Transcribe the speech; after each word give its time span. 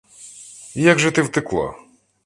Як 0.89 0.99
же 0.99 1.11
ти 1.11 1.21
втекла? 1.21 1.75